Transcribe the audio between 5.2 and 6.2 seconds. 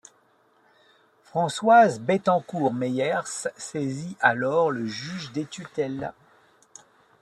des tutelles.